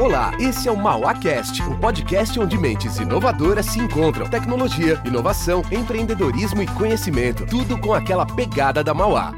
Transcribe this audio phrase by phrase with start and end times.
[0.00, 4.30] Olá, esse é o MauaCast, um podcast onde mentes inovadoras se encontram.
[4.30, 7.44] Tecnologia, inovação, empreendedorismo e conhecimento.
[7.44, 9.32] Tudo com aquela pegada da Mauá.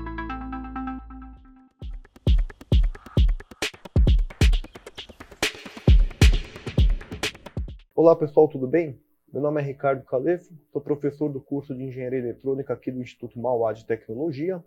[7.96, 9.00] Olá pessoal, tudo bem?
[9.32, 13.40] Meu nome é Ricardo Calefo, sou professor do curso de Engenharia Eletrônica aqui do Instituto
[13.40, 14.62] Mauá de Tecnologia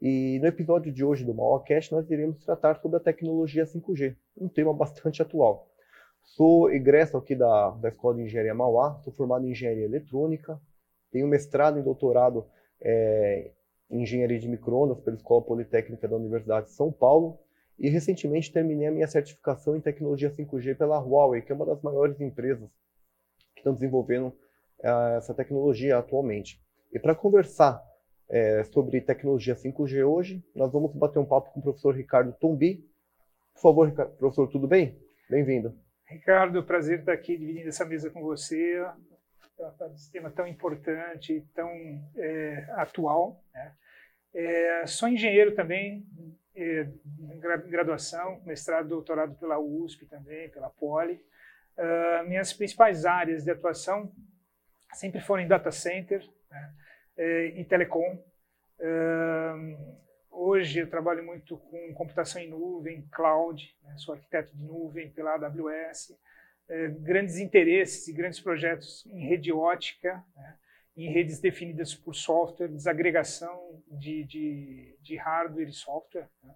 [0.00, 4.48] e no episódio de hoje do MauaCast nós iremos tratar sobre a tecnologia 5G, um
[4.48, 5.68] tema bastante atual.
[6.22, 10.60] Sou egresso aqui da, da Escola de Engenharia Mauá, sou formado em Engenharia Eletrônica,
[11.10, 12.46] tenho mestrado e doutorado
[12.80, 13.50] é,
[13.90, 17.40] em Engenharia de Microondas pela Escola Politécnica da Universidade de São Paulo
[17.78, 21.80] e recentemente terminei a minha certificação em tecnologia 5G pela Huawei, que é uma das
[21.82, 22.68] maiores empresas
[23.54, 24.32] que estão desenvolvendo
[24.80, 26.62] é, essa tecnologia atualmente.
[26.92, 27.82] E para conversar
[28.28, 30.44] é, sobre tecnologia 5G hoje.
[30.54, 32.84] Nós vamos bater um papo com o professor Ricardo Tombi.
[33.54, 34.98] Por favor, professor, tudo bem?
[35.28, 35.74] Bem-vindo.
[36.06, 38.84] Ricardo, prazer estar aqui dividindo essa mesa com você,
[39.56, 41.68] tratar tema tão importante, tão
[42.16, 43.42] é, atual.
[43.52, 43.72] Né?
[44.34, 46.06] É, sou engenheiro também,
[46.54, 46.88] é,
[47.68, 51.20] graduação, mestrado, doutorado pela USP também, pela Poli.
[51.76, 54.12] Uh, minhas principais áreas de atuação
[54.94, 56.74] sempre foram em data center, né?
[57.18, 57.64] Eh, em
[60.30, 63.94] Hoje eu trabalho muito com computação em nuvem, cloud, né?
[63.98, 66.16] sou arquiteto de nuvem pela AWS.
[66.68, 70.56] Eh, grandes interesses e grandes projetos em rede ótica, né?
[70.96, 76.28] em redes definidas por software, desagregação de, de, de hardware e software.
[76.42, 76.54] Né?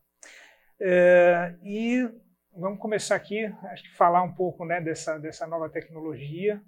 [0.80, 2.08] Eh, e
[2.54, 6.62] vamos começar aqui, acho que falar um pouco né, dessa, dessa nova tecnologia.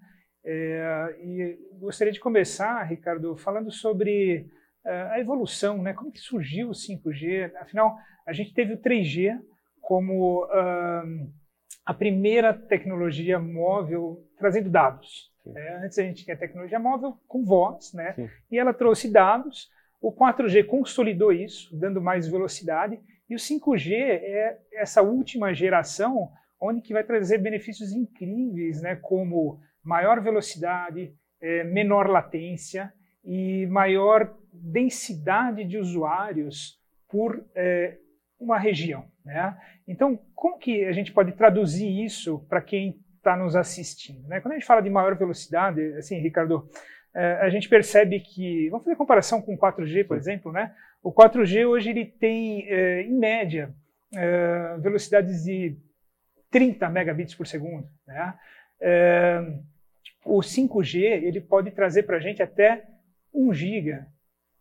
[0.47, 4.51] É, e gostaria de começar, Ricardo, falando sobre
[4.85, 5.93] a evolução, né?
[5.95, 7.55] Como que surgiu o 5G?
[7.57, 7.97] Afinal,
[8.27, 9.39] a gente teve o 3G
[9.81, 11.33] como uh,
[11.85, 15.33] a primeira tecnologia móvel trazendo dados.
[15.55, 18.15] É, antes a gente tinha tecnologia móvel com voz, né?
[18.15, 18.29] Sim.
[18.51, 19.69] E ela trouxe dados.
[20.01, 22.99] O 4G consolidou isso, dando mais velocidade.
[23.29, 26.31] E o 5G é essa última geração
[26.61, 28.97] onde que vai trazer benefícios incríveis, né?
[28.97, 32.93] Como maior velocidade, é, menor latência
[33.25, 37.97] e maior densidade de usuários por é,
[38.39, 39.07] uma região.
[39.25, 39.57] Né?
[39.89, 44.27] Então, como que a gente pode traduzir isso para quem está nos assistindo?
[44.29, 44.41] Né?
[44.41, 46.69] Quando a gente fala de maior velocidade, assim, Ricardo,
[47.15, 50.75] é, a gente percebe que, vamos fazer comparação com o 4G, por exemplo, né?
[51.01, 53.73] O 4G hoje ele tem, é, em média,
[54.13, 55.77] é, velocidades de
[56.51, 58.35] 30 megabits por segundo, né?
[58.81, 59.41] É,
[60.25, 62.85] o 5G ele pode trazer para a gente até
[63.35, 64.07] 1 giga,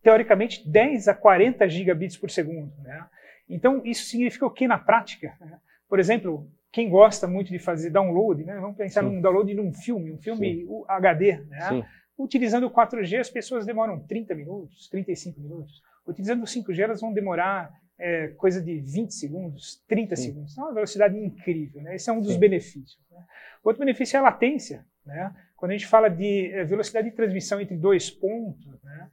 [0.01, 2.73] teoricamente 10 a 40 gigabits por segundo.
[2.81, 3.06] Né?
[3.50, 5.34] Então, isso significa o que na prática?
[5.39, 5.59] Né?
[5.88, 8.59] Por exemplo, quem gosta muito de fazer download, né?
[8.59, 9.09] vamos pensar Sim.
[9.09, 10.83] num download de um filme, um filme Sim.
[10.88, 11.38] HD.
[11.47, 11.85] Né?
[12.17, 15.81] Utilizando o 4G, as pessoas demoram 30 minutos, 35 minutos.
[16.06, 20.23] Utilizando o 5G, elas vão demorar é, coisa de 20 segundos, 30 Sim.
[20.23, 20.51] segundos.
[20.51, 21.81] Então, é uma velocidade incrível.
[21.81, 21.95] Né?
[21.95, 23.00] Esse é um dos benefícios.
[23.09, 23.23] Né?
[23.63, 24.85] Outro benefício é a latência.
[25.06, 25.33] Né?
[25.63, 29.09] Quando a gente fala de eh, velocidade de transmissão entre dois pontos, né,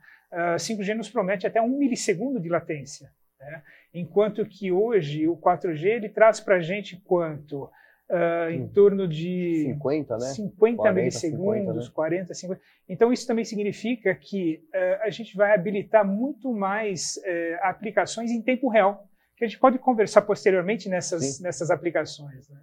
[0.58, 3.08] 5G nos promete até um milissegundo de latência.
[3.38, 3.62] Né?
[3.94, 7.70] Enquanto que hoje o 4G ele traz para a gente quanto?
[8.10, 10.26] Uh, em torno de 50, né?
[10.26, 11.90] 50 40, milissegundos, 50, né?
[11.94, 12.60] 40, 50.
[12.88, 18.42] Então, isso também significa que uh, a gente vai habilitar muito mais uh, aplicações em
[18.42, 19.06] tempo real,
[19.36, 22.48] que a gente pode conversar posteriormente nessas, nessas aplicações.
[22.48, 22.58] Né?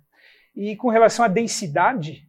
[0.53, 2.27] E com relação à densidade,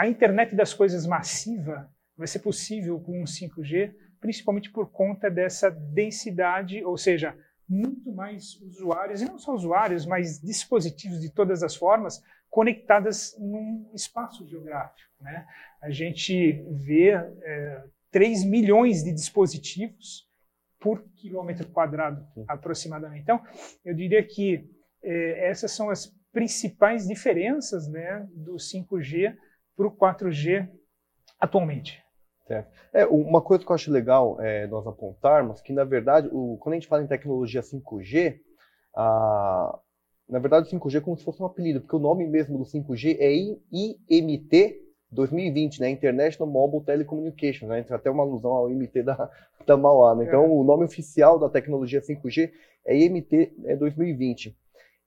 [0.00, 5.70] a internet das coisas massiva vai ser possível com um 5G, principalmente por conta dessa
[5.70, 7.36] densidade, ou seja,
[7.68, 13.90] muito mais usuários, e não só usuários, mas dispositivos de todas as formas, conectadas num
[13.92, 15.12] espaço geográfico.
[15.20, 15.46] Né?
[15.82, 20.26] A gente vê é, 3 milhões de dispositivos
[20.78, 23.20] por quilômetro quadrado, aproximadamente.
[23.20, 23.44] Então,
[23.84, 24.66] eu diria que
[25.02, 29.36] é, essas são as principais diferenças né, do 5G
[29.80, 30.68] para o 4G
[31.38, 32.02] atualmente.
[32.46, 32.70] Certo.
[32.92, 36.74] É, uma coisa que eu acho legal é, nós apontarmos que, na verdade, o, quando
[36.74, 38.40] a gente fala em tecnologia 5G,
[38.94, 39.78] a,
[40.28, 42.64] na verdade o 5G é como se fosse um apelido, porque o nome mesmo do
[42.64, 43.32] 5G é
[43.72, 44.82] IMT
[45.12, 45.90] 2020, né?
[45.90, 47.82] International Mobile Telecommunications, né?
[47.82, 49.30] Tem até uma alusão ao IMT da,
[49.66, 50.24] da Mauá, né?
[50.24, 50.48] Então, é.
[50.48, 52.50] o nome oficial da tecnologia 5G
[52.84, 54.56] é IMT 2020.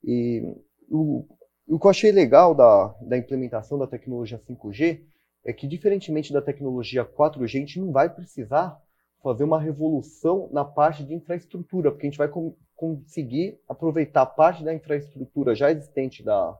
[0.02, 0.42] E
[0.90, 1.24] o,
[1.66, 5.02] o que eu achei legal da, da implementação da tecnologia 5G
[5.44, 8.80] é que, diferentemente da tecnologia 4G, a gente não vai precisar
[9.22, 14.62] fazer uma revolução na parte de infraestrutura, porque a gente vai com, conseguir aproveitar parte
[14.62, 16.58] da infraestrutura já existente da,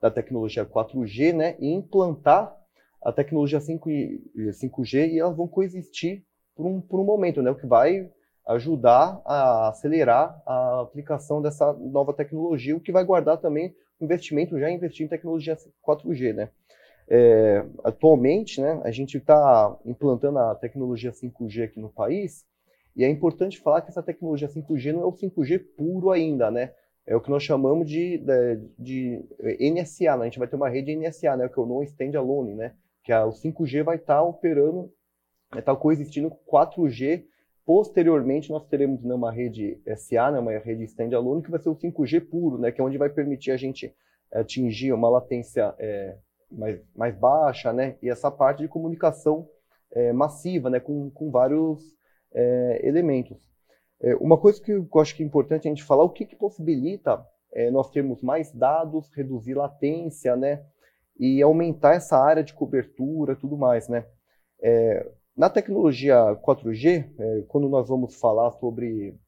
[0.00, 2.56] da tecnologia 4G, né, e implantar
[3.02, 6.24] a tecnologia 5, 5G e elas vão coexistir
[6.54, 8.10] por um, por um momento, né, o que vai
[8.48, 14.70] ajudar a acelerar a aplicação dessa nova tecnologia, o que vai guardar também investimento já
[14.70, 15.56] investir em tecnologia
[15.86, 16.50] 4G, né.
[17.08, 22.46] É, atualmente, né, a gente está implantando a tecnologia 5G aqui no país,
[22.96, 26.72] e é importante falar que essa tecnologia 5G não é o 5G puro ainda, né?
[27.06, 30.22] É o que nós chamamos de, de, de NSA, né?
[30.22, 31.48] A gente vai ter uma rede NSA, né?
[31.48, 32.74] Que é o Non Stand Alone, né?
[33.02, 34.92] Que é, o 5G vai estar tá operando,
[35.50, 37.24] vai estar tá coexistindo com 4G.
[37.72, 40.40] Posteriormente, nós teremos né, uma rede SA, né?
[40.40, 42.72] Uma rede standalone, que vai ser o 5G puro, né?
[42.72, 43.94] Que é onde vai permitir a gente
[44.32, 46.16] atingir uma latência é,
[46.50, 47.96] mais, mais baixa, né?
[48.02, 49.48] E essa parte de comunicação
[49.92, 50.80] é, massiva, né?
[50.80, 51.80] Com, com vários
[52.34, 53.38] é, elementos.
[54.20, 57.24] Uma coisa que eu acho que é importante a gente falar, o que, que possibilita
[57.70, 60.64] nós termos mais dados, reduzir latência, né?
[61.16, 64.06] E aumentar essa área de cobertura, tudo mais, né?
[64.60, 65.08] É,
[65.40, 69.18] na tecnologia 4G, é, quando nós vamos falar sobre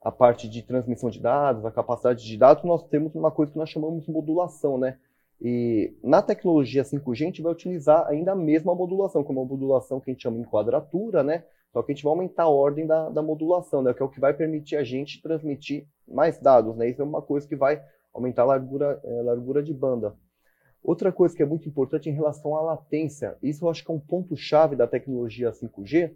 [0.00, 3.58] a parte de transmissão de dados, a capacidade de dados, nós temos uma coisa que
[3.58, 4.96] nós chamamos de modulação, né?
[5.42, 9.98] E na tecnologia 5G a gente vai utilizar ainda a mesma modulação, como a modulação
[9.98, 11.42] que a gente chama de quadratura, né?
[11.72, 13.92] Só que a gente vai aumentar a ordem da, da modulação, né?
[13.92, 16.90] Que é o que vai permitir a gente transmitir mais dados, né?
[16.90, 17.82] Isso é uma coisa que vai
[18.14, 20.14] aumentar a largura, é, largura de banda.
[20.88, 23.94] Outra coisa que é muito importante em relação à latência, isso eu acho que é
[23.94, 26.14] um ponto-chave da tecnologia 5G,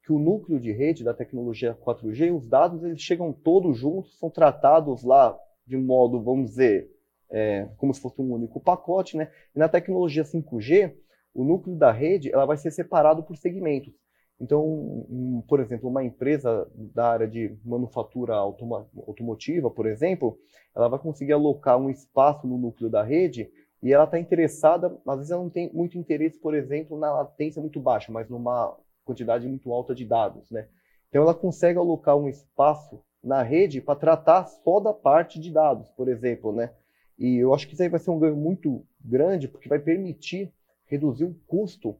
[0.00, 4.30] que o núcleo de rede da tecnologia 4G, os dados eles chegam todos juntos, são
[4.30, 5.36] tratados lá
[5.66, 6.88] de modo, vamos dizer,
[7.32, 9.28] é, como se fosse um único pacote, né?
[9.56, 10.94] E na tecnologia 5G,
[11.34, 13.92] o núcleo da rede ela vai ser separado por segmentos.
[14.40, 20.38] Então, um, por exemplo, uma empresa da área de manufatura automotiva, por exemplo,
[20.76, 23.50] ela vai conseguir alocar um espaço no núcleo da rede
[23.82, 27.60] e ela está interessada, às vezes ela não tem muito interesse, por exemplo, na latência
[27.60, 30.68] muito baixa, mas numa quantidade muito alta de dados, né?
[31.08, 35.90] Então ela consegue alocar um espaço na rede para tratar só da parte de dados,
[35.90, 36.72] por exemplo, né?
[37.18, 40.52] E eu acho que isso aí vai ser um ganho muito grande, porque vai permitir
[40.86, 41.96] reduzir o custo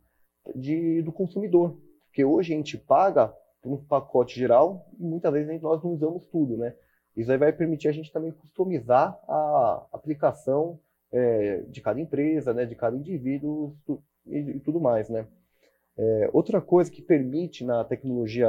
[0.55, 1.77] de, do consumidor.
[2.07, 6.27] Porque hoje a gente paga por um pacote geral e muitas vezes nós não usamos
[6.27, 6.75] tudo, né?
[7.17, 10.79] Isso aí vai permitir a gente também customizar a aplicação
[11.13, 13.77] é, de cada empresa, né, de cada indivíduo
[14.27, 15.27] e, e tudo mais, né?
[15.97, 18.49] É, outra coisa que permite na tecnologia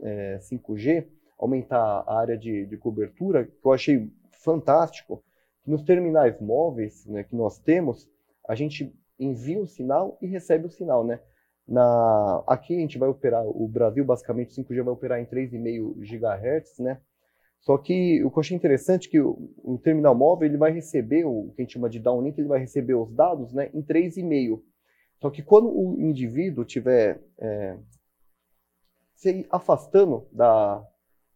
[0.00, 1.06] é, 5G
[1.38, 5.22] aumentar a área de, de cobertura, que eu achei fantástico,
[5.66, 8.08] nos terminais móveis né, que nós temos,
[8.48, 11.20] a gente envia o sinal e recebe o sinal, né?
[11.68, 16.78] Na, aqui a gente vai operar, o Brasil basicamente 5G vai operar em 3,5 GHz,
[16.80, 17.00] né?
[17.60, 20.72] Só que o que eu achei interessante é que o, o, terminal móvel ele vai
[20.72, 23.82] receber, o que a gente chama de downlink, ele vai receber os dados né, em
[23.82, 24.62] 3,5.
[25.20, 27.76] Só que quando o indivíduo estiver é,
[29.14, 30.82] se afastando da,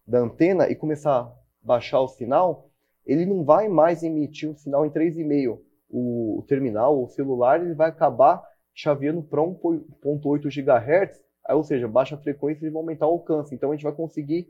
[0.07, 1.33] da antena e começar a
[1.63, 2.71] baixar o sinal,
[3.05, 5.61] ele não vai mais emitir um sinal em 3,5.
[5.91, 8.43] O, o terminal, o celular, ele vai acabar
[8.75, 11.21] chaveando para 1.8 GHz,
[11.51, 13.55] ou seja, baixa frequência e vai aumentar o alcance.
[13.55, 14.49] Então a gente vai conseguir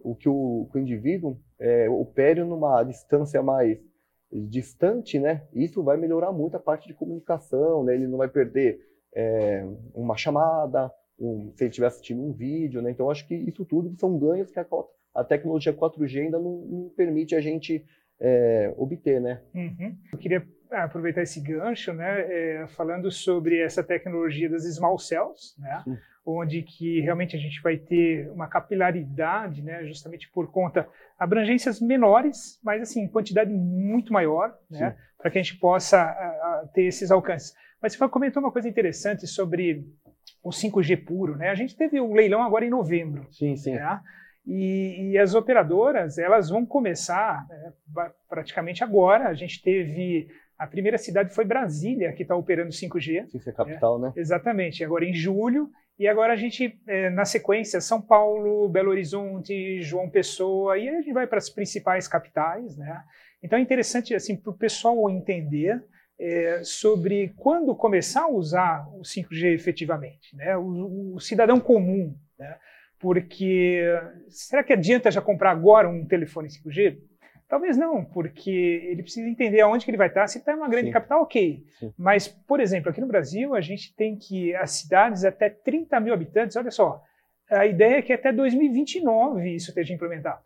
[0.00, 3.78] o que o, que o indivíduo é, opere numa distância mais
[4.32, 5.42] distante, né?
[5.52, 7.94] Isso vai melhorar muito a parte de comunicação, né?
[7.94, 8.80] Ele não vai perder
[9.14, 12.90] é, uma chamada, um, se ele estiver assistindo um vídeo, né?
[12.90, 14.66] Então acho que isso tudo são ganhos que a,
[15.14, 17.84] a tecnologia 4G ainda não, não permite a gente
[18.20, 19.40] é, obter, né?
[19.54, 19.96] Uhum.
[20.12, 25.84] Eu queria aproveitar esse gancho, né, é, falando sobre essa tecnologia das small cells, né,
[26.26, 32.60] onde que realmente a gente vai ter uma capilaridade, né, justamente por conta abrangências menores,
[32.64, 37.12] mas assim quantidade muito maior, né, para que a gente possa a, a ter esses
[37.12, 37.54] alcances.
[37.80, 39.86] Mas você comentou uma coisa interessante sobre
[40.42, 41.50] o 5G puro, né?
[41.50, 43.26] A gente teve um leilão agora em novembro.
[43.30, 43.74] Sim, sim.
[43.74, 44.00] Né?
[44.46, 47.72] E, e, as operadoras elas vão começar né,
[48.28, 49.28] praticamente agora.
[49.28, 50.28] A gente teve
[50.58, 53.26] a primeira cidade foi Brasília que está operando 5G.
[53.26, 54.08] Sim, é capital, né?
[54.08, 54.12] né?
[54.16, 54.84] Exatamente.
[54.84, 60.10] Agora em julho e agora a gente é, na sequência São Paulo, Belo Horizonte, João
[60.10, 63.02] Pessoa e a gente vai para as principais capitais, né?
[63.42, 65.82] Então é interessante assim para o pessoal entender
[66.18, 70.56] é, sobre quando começar a usar o 5G efetivamente, né?
[70.56, 72.58] O, o cidadão comum, né?
[72.98, 73.82] Porque
[74.28, 76.98] será que adianta já comprar agora um telefone 5G?
[77.48, 80.26] Talvez não, porque ele precisa entender aonde que ele vai estar.
[80.26, 80.92] Se está em uma grande Sim.
[80.92, 81.64] capital, ok.
[81.78, 81.94] Sim.
[81.96, 86.12] Mas, por exemplo, aqui no Brasil, a gente tem que as cidades até 30 mil
[86.12, 87.02] habitantes, olha só,
[87.48, 90.40] a ideia é que até 2029 isso esteja implementado.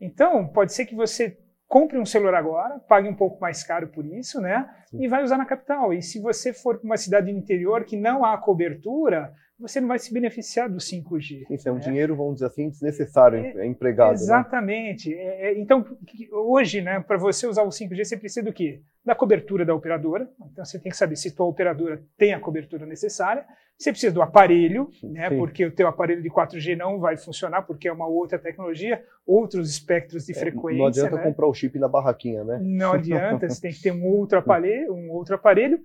[0.00, 1.36] Então, pode ser que você
[1.66, 4.68] compre um celular agora, pague um pouco mais caro por isso, né?
[4.86, 5.02] Sim.
[5.02, 5.92] E vai usar na capital.
[5.92, 9.88] E se você for para uma cidade do interior que não há cobertura, você não
[9.88, 11.46] vai se beneficiar do 5G.
[11.50, 11.80] Isso é um né?
[11.80, 14.10] dinheiro, vamos dizer assim, desnecessário, é, é empregado.
[14.10, 14.14] Né?
[14.14, 15.14] Exatamente.
[15.14, 15.16] Né?
[15.16, 15.84] É, é, então,
[16.30, 18.82] hoje, né, para você usar o 5G, você precisa do quê?
[19.04, 20.28] Da cobertura da operadora.
[20.52, 23.46] Então, você tem que saber se a tua operadora tem a cobertura necessária.
[23.78, 27.88] Você precisa do aparelho, né, porque o teu aparelho de 4G não vai funcionar, porque
[27.88, 30.78] é uma outra tecnologia, outros espectros de frequência.
[30.78, 31.22] Não adianta né?
[31.22, 32.58] comprar o chip na barraquinha, né?
[32.62, 35.78] Não adianta, você tem que ter um outro aparelho, um outro aparelho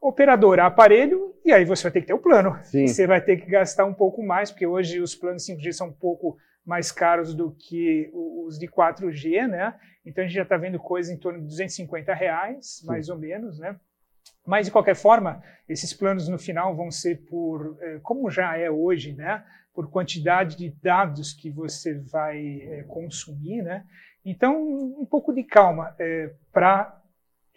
[0.00, 2.58] operadora, aparelho, e aí você vai ter que ter o plano.
[2.62, 2.86] Sim.
[2.86, 5.92] Você vai ter que gastar um pouco mais, porque hoje os planos 5G são um
[5.92, 9.74] pouco mais caros do que os de 4G, né?
[10.04, 12.86] Então a gente já está vendo coisa em torno de 250 reais, Sim.
[12.86, 13.76] mais ou menos, né?
[14.46, 18.70] Mas, de qualquer forma, esses planos no final vão ser por, eh, como já é
[18.70, 19.44] hoje, né?
[19.74, 23.84] Por quantidade de dados que você vai é, consumir, né?
[24.24, 24.56] Então,
[24.98, 26.97] um pouco de calma é, eh, para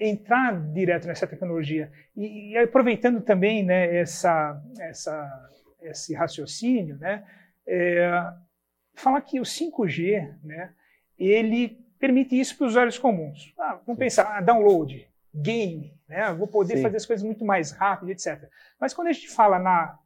[0.02, 5.50] entrar direto nessa tecnologia e, e aproveitando também né, essa, essa,
[5.84, 7.24] esse raciocínio, né,
[7.68, 8.10] é,
[8.96, 10.74] falar que o 5G, né,
[11.20, 13.54] ele permite isso para os usuários comuns.
[13.60, 16.82] Ah, vamos pensar, ah, download, game, né, vou poder Sim.
[16.82, 18.50] fazer as coisas muito mais rápido, etc.
[18.80, 20.00] Mas quando a gente fala na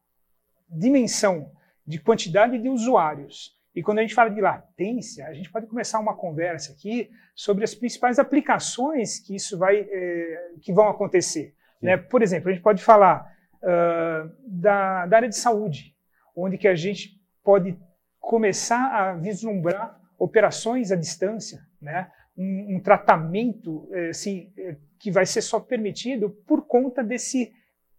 [0.70, 1.54] dimensão
[1.88, 6.00] de quantidade de usuários e quando a gente fala de latência, a gente pode começar
[6.00, 11.54] uma conversa aqui sobre as principais aplicações que isso vai, é, que vão acontecer.
[11.82, 11.98] Né?
[11.98, 13.30] Por exemplo, a gente pode falar
[13.62, 15.94] uh, da, da, área de saúde,
[16.34, 17.78] onde que a gente pode
[18.18, 22.10] começar a vislumbrar operações à distância, né?
[22.38, 24.54] um, um tratamento assim,
[24.98, 27.52] que vai ser só permitido por conta desse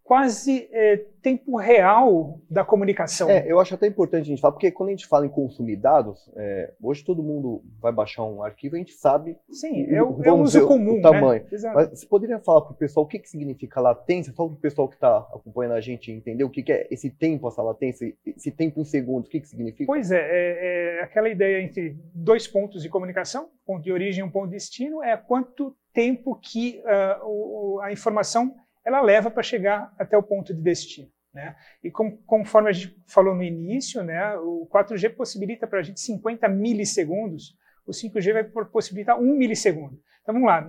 [0.06, 3.28] quase é, tempo real da comunicação.
[3.28, 5.74] É, eu acho até importante a gente falar, porque quando a gente fala em consumir
[5.74, 10.00] dados, é, hoje todo mundo vai baixar um arquivo e a gente sabe Sim, é
[10.00, 11.02] o, é o uso comum, o né?
[11.02, 11.42] tamanho.
[11.50, 11.72] Né?
[11.74, 14.60] Mas você poderia falar para o pessoal o que, que significa latência, só para o
[14.60, 18.14] pessoal que está acompanhando a gente entender o que, que, é esse tempo, essa latência,
[18.24, 19.86] esse tempo em segundos, o que, que significa?
[19.86, 24.24] Pois é, é, é aquela ideia entre dois pontos de comunicação, ponto de origem e
[24.24, 28.54] um ponto de destino, é quanto tempo que uh, o, a informação
[28.86, 31.10] ela leva para chegar até o ponto de destino.
[31.34, 31.56] Né?
[31.82, 36.00] E com, conforme a gente falou no início, né, o 4G possibilita para a gente
[36.00, 40.00] 50 milissegundos, o 5G vai possibilitar 1 milissegundo.
[40.22, 40.66] Então vamos lá,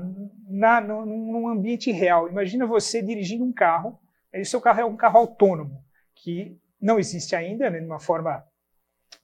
[0.50, 4.00] na, no, num ambiente real, imagina você dirigindo um carro,
[4.34, 5.84] e seu carro é um carro autônomo,
[6.16, 8.44] que não existe ainda né, de uma forma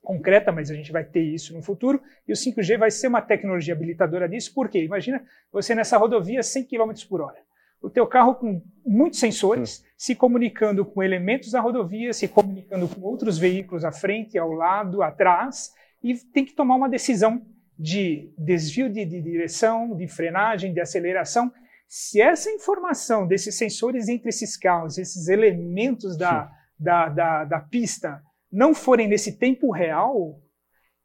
[0.02, 3.22] concreta, mas a gente vai ter isso no futuro, e o 5G vai ser uma
[3.22, 4.84] tecnologia habilitadora disso, por quê?
[4.84, 7.44] Imagina você nessa rodovia 100 km por hora
[7.84, 9.90] o teu carro com muitos sensores, hum.
[9.98, 15.04] se comunicando com elementos da rodovia, se comunicando com outros veículos à frente, ao lado,
[15.04, 17.46] atrás, e tem que tomar uma decisão
[17.78, 21.52] de desvio de, de direção, de frenagem, de aceleração.
[21.88, 26.50] Se essa informação desses sensores entre esses carros, esses elementos da,
[26.80, 30.40] da, da, da, pista, não forem nesse tempo real,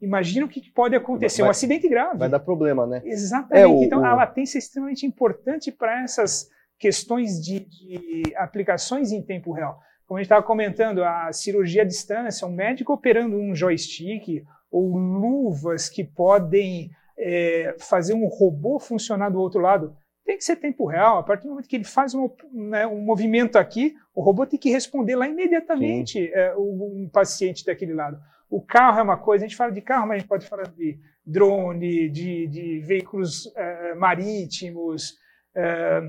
[0.00, 2.18] imagina o que pode acontecer, vai, um acidente grave.
[2.18, 3.02] Vai dar problema, né?
[3.04, 3.60] Exatamente.
[3.60, 4.04] É, o, então, o...
[4.04, 9.80] a latência é extremamente importante para essas questões de, de aplicações em tempo real.
[10.06, 14.96] Como a gente estava comentando, a cirurgia à distância, um médico operando um joystick ou
[14.96, 19.94] luvas que podem é, fazer um robô funcionar do outro lado,
[20.24, 21.18] tem que ser tempo real.
[21.18, 24.58] A partir do momento que ele faz um, né, um movimento aqui, o robô tem
[24.58, 28.18] que responder lá imediatamente é, o, um paciente daquele lado.
[28.48, 30.68] O carro é uma coisa, a gente fala de carro, mas a gente pode falar
[30.68, 35.18] de drone, de, de veículos é, marítimos,
[35.54, 36.00] é,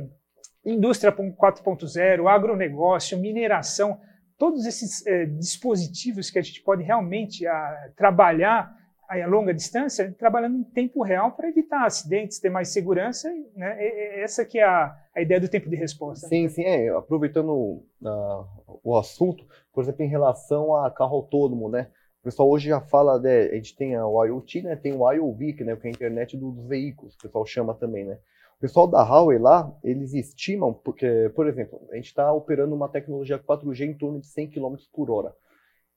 [0.65, 3.99] indústria 4.0, agronegócio, mineração,
[4.37, 8.73] todos esses é, dispositivos que a gente pode realmente a, ah, trabalhar
[9.09, 13.77] a, longa distância, trabalhando em tempo real para evitar acidentes, ter mais segurança, né?
[14.21, 16.27] essa que é a, a ideia do tempo de resposta.
[16.27, 18.45] Sim, sim, é, aproveitando uh,
[18.83, 21.87] o assunto, por exemplo, em relação a carro autônomo, né?
[22.21, 25.53] O pessoal hoje já fala, né, a gente tem o IoT, né, tem o IOV,
[25.53, 28.17] que, né, que é a internet dos veículos, o pessoal chama também, né?
[28.59, 32.89] O pessoal da Huawei lá, eles estimam, porque, por exemplo, a gente está operando uma
[32.89, 35.33] tecnologia 4G em torno de 100 km por hora.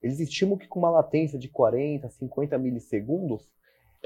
[0.01, 3.51] Eles estimam que com uma latência de 40, 50 milissegundos,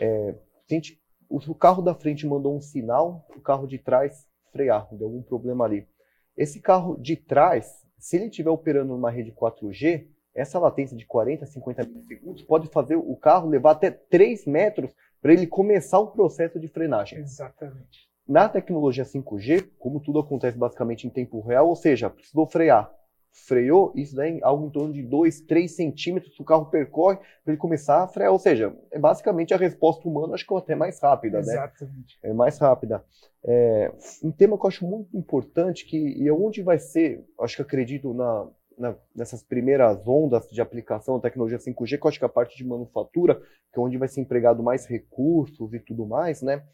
[0.00, 0.34] é,
[0.66, 0.98] gente,
[1.28, 5.66] o carro da frente mandou um sinal, o carro de trás frear, deu algum problema
[5.66, 5.86] ali.
[6.34, 11.44] Esse carro de trás, se ele estiver operando numa rede 4G, essa latência de 40,
[11.44, 16.58] 50 milissegundos pode fazer o carro levar até 3 metros para ele começar o processo
[16.58, 17.18] de frenagem.
[17.18, 18.05] Exatamente.
[18.28, 22.92] Na tecnologia 5G, como tudo acontece basicamente em tempo real, ou seja, precisou frear,
[23.32, 27.16] freou, isso daí é algo em torno de 2, 3 centímetros que o carro percorre
[27.16, 28.32] para ele começar a frear.
[28.32, 32.18] Ou seja, é basicamente a resposta humana, acho que é até mais rápida, Exatamente.
[32.22, 32.30] né?
[32.30, 33.04] É mais rápida.
[33.44, 33.92] É,
[34.24, 37.62] um tema que eu acho muito importante, que e é onde vai ser, acho que
[37.62, 42.24] acredito na, na, nessas primeiras ondas de aplicação da tecnologia 5G, que eu acho que
[42.24, 43.36] a parte de manufatura,
[43.72, 46.64] que é onde vai ser empregado mais recursos e tudo mais, né?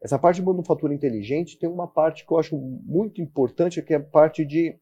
[0.00, 3.96] Essa parte de manufatura inteligente tem uma parte que eu acho muito importante, que é
[3.96, 4.78] a parte de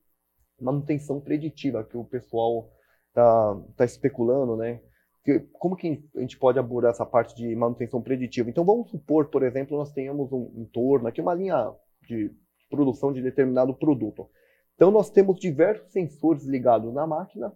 [0.61, 2.71] manutenção preditiva, que o pessoal
[3.09, 4.81] está tá especulando, né?
[5.25, 8.49] Que, como que a gente pode abordar essa parte de manutenção preditiva?
[8.49, 11.75] Então, vamos supor, por exemplo, nós tenhamos um entorno, aqui uma linha
[12.07, 12.31] de
[12.71, 14.29] produção de determinado produto.
[14.75, 17.53] Então, nós temos diversos sensores ligados na máquina.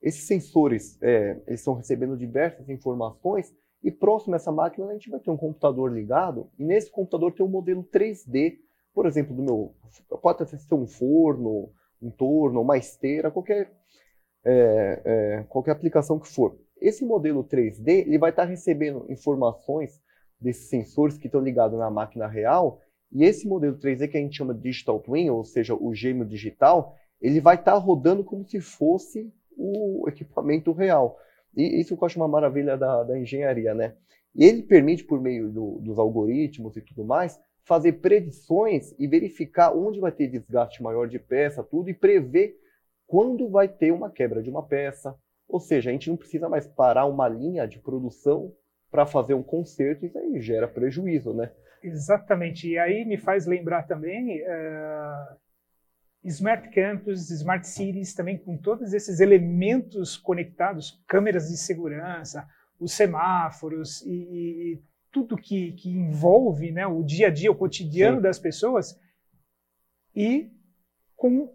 [0.00, 5.10] Esses sensores é, eles estão recebendo diversas informações e próximo a essa máquina a gente
[5.10, 8.58] vai ter um computador ligado e nesse computador tem um modelo 3D,
[8.92, 9.74] por exemplo, do meu
[10.20, 13.72] pode ser um forno, um torno, uma esteira, qualquer,
[14.44, 16.58] é, é, qualquer aplicação que for.
[16.80, 20.00] Esse modelo 3D ele vai estar recebendo informações
[20.40, 22.80] desses sensores que estão ligados na máquina real,
[23.10, 26.26] e esse modelo 3D que a gente chama de Digital Twin, ou seja, o gêmeo
[26.26, 31.18] digital, ele vai estar rodando como se fosse o equipamento real.
[31.58, 33.96] E isso que eu acho uma maravilha da, da engenharia, né?
[34.32, 39.76] E ele permite, por meio do, dos algoritmos e tudo mais, fazer predições e verificar
[39.76, 42.56] onde vai ter desgaste maior de peça, tudo, e prever
[43.08, 45.16] quando vai ter uma quebra de uma peça.
[45.48, 48.54] Ou seja, a gente não precisa mais parar uma linha de produção
[48.88, 51.50] para fazer um conserto, isso aí gera prejuízo, né?
[51.82, 52.68] Exatamente.
[52.68, 55.36] E aí me faz lembrar também uh,
[56.24, 62.46] Smart Campus, Smart Cities, também com todos esses elementos conectados, câmeras de segurança,
[62.78, 68.16] os semáforos e, e tudo que, que envolve né, o dia a dia, o cotidiano
[68.16, 68.22] Sim.
[68.22, 68.98] das pessoas,
[70.14, 70.50] e
[71.16, 71.54] com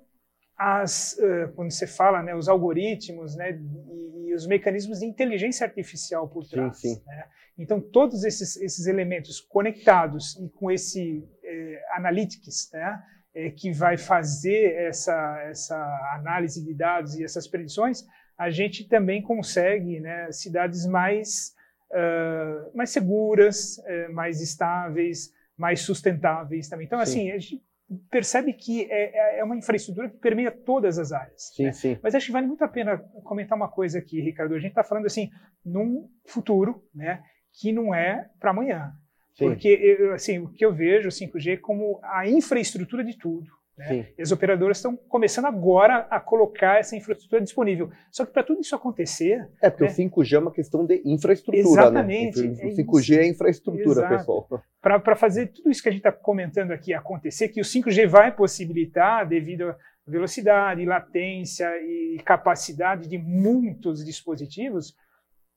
[0.57, 5.65] as, uh, quando você fala, né, os algoritmos né, e, e, os mecanismos de inteligência
[5.65, 6.77] artificial por trás.
[6.77, 7.03] Sim, sim.
[7.05, 7.25] Né?
[7.57, 13.03] Então, todos esses, esses elementos conectados e com esse eh, analytics, né,
[13.35, 15.75] eh, que vai fazer essa, essa
[16.15, 18.03] análise de dados e essas predições,
[18.37, 21.53] a gente também consegue né, cidades mais
[21.93, 26.85] uh, mais seguras, uh, mais estáveis, mais sustentáveis também.
[26.85, 27.03] Então, sim.
[27.03, 27.63] assim, a gente
[28.09, 31.51] percebe que é, é, é, uma infraestrutura que permeia todas as áreas.
[31.55, 31.71] Sim, né?
[31.71, 31.99] sim.
[32.01, 34.55] Mas acho que vale muito a pena comentar uma coisa aqui, Ricardo.
[34.55, 35.29] A gente está falando assim,
[35.63, 38.93] num futuro, né, que não é para amanhã.
[39.33, 39.49] Sim.
[39.49, 43.47] Porque assim, o que eu vejo o 5G como a infraestrutura de tudo.
[43.75, 44.09] Né?
[44.15, 47.89] E as operadoras estão começando agora a colocar essa infraestrutura disponível.
[48.11, 49.49] Só que para tudo isso acontecer.
[49.61, 49.89] É, porque né?
[49.89, 51.63] o 5G é uma questão de infraestrutura.
[51.63, 51.71] Né?
[51.71, 52.47] Exatamente.
[52.47, 52.65] Né?
[52.65, 54.17] O 5G é, é infraestrutura, Exato.
[54.17, 54.63] pessoal.
[54.79, 58.35] Para fazer tudo isso que a gente está comentando aqui acontecer, que o 5G vai
[58.35, 64.95] possibilitar, devido à velocidade, latência e capacidade de muitos dispositivos,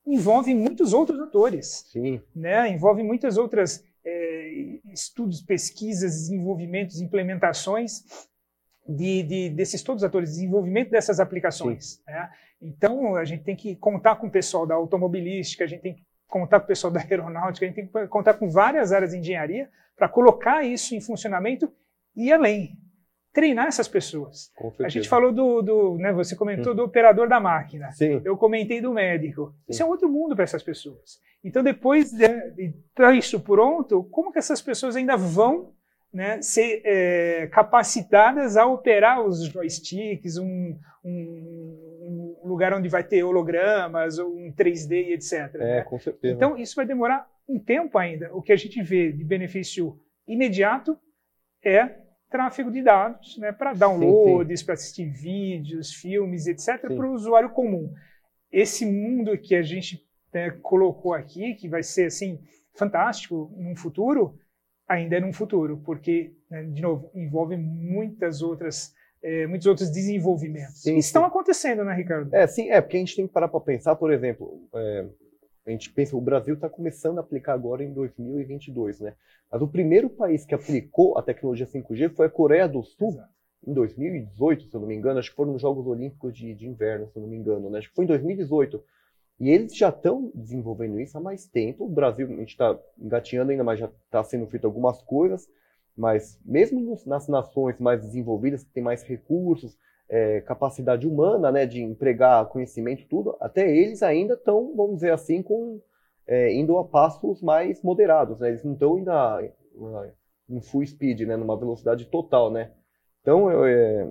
[0.07, 1.85] envolve muitos outros atores.
[1.90, 2.21] Sim.
[2.35, 2.71] Né?
[2.71, 8.05] Envolve muitas outras é, estudos, pesquisas, desenvolvimentos, implementações
[8.88, 12.01] de, de, desses todos os atores, desenvolvimento dessas aplicações.
[12.07, 12.31] Né?
[12.62, 16.07] Então, a gente tem que contar com o pessoal da automobilística, a gente tem que
[16.29, 19.19] contar com o pessoal da aeronáutica, a gente tem que contar com várias áreas de
[19.19, 21.73] engenharia para colocar isso em funcionamento
[22.14, 22.79] e além
[23.37, 24.51] treinar essas pessoas.
[24.83, 26.77] A gente falou do, do né, você comentou hum.
[26.77, 27.92] do operador da máquina.
[27.92, 28.22] Sim.
[28.25, 29.55] Eu comentei do médico.
[29.66, 29.72] Sim.
[29.72, 31.20] Isso é outro mundo para essas pessoas.
[31.44, 35.75] Então, depois de, de ter isso pronto, como que essas pessoas ainda vão
[36.11, 43.22] né, ser é, capacitadas a operar os joysticks, um, um, um, lugar onde vai ter
[43.22, 45.55] hologramas, um 3D, etc.
[45.57, 45.83] É, né?
[45.83, 46.35] com certeza.
[46.35, 48.35] Então, isso vai demorar um tempo ainda.
[48.35, 50.99] O que a gente vê de benefício imediato
[51.62, 57.51] é tráfego de dados né, para downloads, para assistir vídeos, filmes, etc., para o usuário
[57.51, 57.93] comum.
[58.51, 62.41] Esse mundo que a gente né, colocou aqui, que vai ser assim
[62.75, 64.39] fantástico no futuro,
[64.89, 70.83] ainda é no futuro, porque, né, de novo, envolve muitas outras é, muitos outros desenvolvimentos.
[70.83, 71.29] Sim, Estão sim.
[71.29, 72.33] acontecendo, né, Ricardo?
[72.33, 75.07] É, sim, é, porque a gente tem que parar para pensar, por exemplo, é,
[75.66, 79.14] a gente pensa, o Brasil está começando a aplicar agora em 2022, né?
[79.50, 83.29] Mas o primeiro país que aplicou a tecnologia 5G foi a Coreia do Sul, Exato.
[83.66, 85.18] em 2018, se eu não me engano.
[85.18, 87.79] Acho que foram nos Jogos Olímpicos de, de Inverno, se eu não me engano, né?
[87.79, 88.83] Acho que foi em 2018.
[89.38, 91.85] E eles já estão desenvolvendo isso há mais tempo.
[91.85, 95.48] O Brasil, a gente está engatinhando ainda, mas já está sendo feito algumas coisas.
[95.96, 99.76] Mas mesmo nas nações mais desenvolvidas, que têm mais recursos,
[100.09, 105.42] é, capacidade humana, né, de empregar conhecimento, tudo, até eles ainda estão, vamos dizer assim,
[105.42, 105.81] com,
[106.27, 108.49] é, indo a passos mais moderados, né?
[108.49, 109.42] Eles não estão ainda
[110.49, 112.71] em full speed, né, numa velocidade total, né?
[113.21, 114.11] Então, eu, é,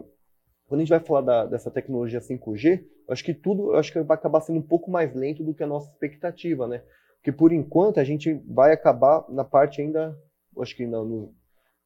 [0.68, 3.92] quando a gente vai falar da, dessa tecnologia 5G, eu acho que tudo, eu acho
[3.92, 6.82] que vai acabar sendo um pouco mais lento do que a nossa expectativa, né?
[7.18, 10.18] Porque por enquanto a gente vai acabar na parte ainda,
[10.60, 11.34] acho que no,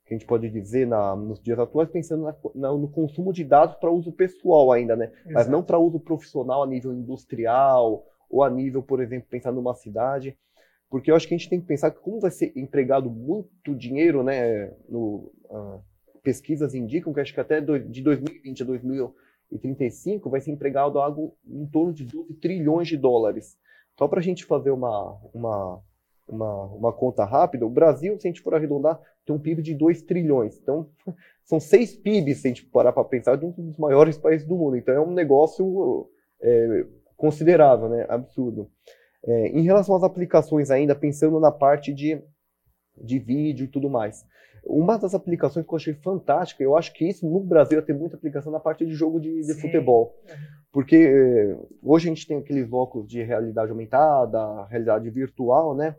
[0.09, 3.43] que a gente pode dizer na, nos dias atuais, pensando na, na, no consumo de
[3.43, 5.05] dados para uso pessoal ainda, né?
[5.05, 5.33] Exato.
[5.33, 9.75] Mas não para uso profissional a nível industrial ou a nível, por exemplo, pensar numa
[9.75, 10.35] cidade.
[10.89, 13.75] Porque eu acho que a gente tem que pensar que como vai ser empregado muito
[13.75, 14.73] dinheiro, né?
[14.89, 15.79] No, uh,
[16.23, 21.37] pesquisas indicam que acho que até do, de 2020 a 2035 vai ser empregado algo
[21.47, 23.59] em torno de 12 trilhões de dólares.
[23.95, 25.79] Só para a gente fazer uma, uma,
[26.27, 29.75] uma, uma, conta rápida, o Brasil, se a gente for arredondar, tem um PIB de
[29.75, 30.57] 2 trilhões.
[30.57, 30.89] Então,
[31.45, 34.55] são seis PIBs, se a gente parar para pensar, de um dos maiores países do
[34.55, 34.75] mundo.
[34.75, 36.09] Então, é um negócio
[36.41, 38.05] é, considerável, né?
[38.09, 38.69] absurdo.
[39.23, 42.21] É, em relação às aplicações ainda, pensando na parte de,
[42.97, 44.25] de vídeo e tudo mais.
[44.65, 48.17] Uma das aplicações que eu achei fantástica, eu acho que isso no Brasil tem muita
[48.17, 50.15] aplicação na parte de jogo de, de futebol.
[50.71, 55.95] Porque eh, hoje a gente tem aqueles óculos de realidade aumentada, realidade virtual, né?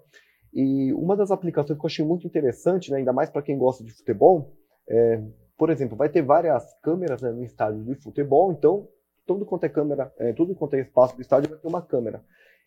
[0.52, 3.84] E uma das aplicações que eu achei muito interessante, né, ainda mais para quem gosta
[3.84, 4.52] de futebol,
[4.88, 5.22] é,
[5.56, 8.88] por exemplo, vai ter várias câmeras né, no estádio de futebol, então
[9.26, 12.24] tudo quanto é câmera, é, tudo quanto é espaço do estádio vai ter uma câmera.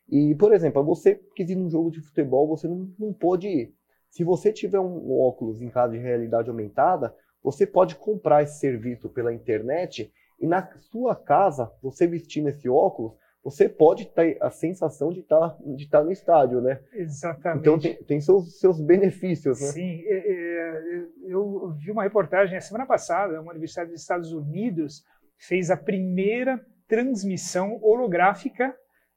[0.10, 3.76] E, por exemplo, você quis ir num jogo de futebol, você não, não pode ir.
[4.10, 9.10] Se você tiver um óculos em casa de realidade aumentada, você pode comprar esse serviço
[9.10, 15.12] pela internet e na sua casa, você vestindo esse óculos, você pode ter a sensação
[15.12, 16.80] de estar tá, de estar tá no estádio, né?
[16.94, 17.60] Exatamente.
[17.60, 19.68] Então tem, tem seus, seus benefícios, né?
[19.68, 25.04] Sim, é, é, eu vi uma reportagem a semana passada, uma universidade dos Estados Unidos
[25.38, 28.74] fez a primeira transmissão holográfica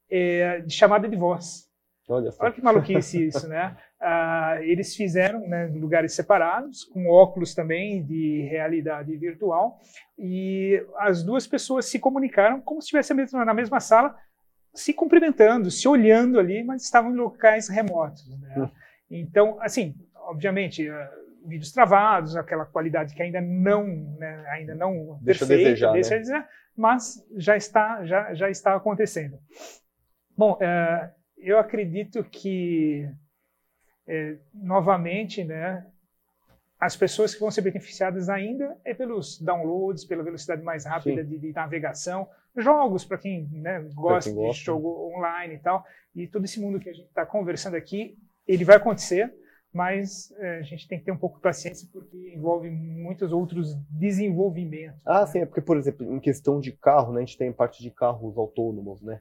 [0.09, 1.67] é, de chamada de voz.
[2.09, 3.77] Olha, Olha que maluquice isso, né?
[3.99, 9.79] Uh, eles fizeram né, em lugares separados, com óculos também de realidade virtual,
[10.17, 14.15] e as duas pessoas se comunicaram como se estivessem na mesma sala,
[14.71, 18.29] se cumprimentando, se olhando ali, mas estavam em locais remotos.
[18.39, 18.55] Né?
[18.57, 18.69] Hum.
[19.09, 20.93] Então, assim, obviamente, uh,
[21.47, 26.19] vídeos travados, aquela qualidade que ainda não, né, ainda não deixa perfeita, desejar, deixa né?
[26.19, 29.39] dizer, mas já está, já, já está acontecendo.
[30.37, 33.09] Bom, uh, eu acredito que
[34.07, 35.85] é, novamente, né,
[36.79, 41.37] as pessoas que vão ser beneficiadas ainda é pelos downloads, pela velocidade mais rápida de,
[41.37, 46.27] de, navegação, jogos para quem, né, gosta, quem gosta de jogo online e tal, e
[46.27, 48.17] todo esse mundo que a gente está conversando aqui,
[48.47, 49.33] ele vai acontecer,
[49.73, 53.75] mas é, a gente tem que ter um pouco de paciência porque envolve muitos outros
[53.89, 54.99] desenvolvimentos.
[55.05, 55.27] Ah, né?
[55.27, 57.91] sim, é porque, por exemplo, em questão de carro, né, a gente tem parte de
[57.91, 59.19] carros autônomos, né?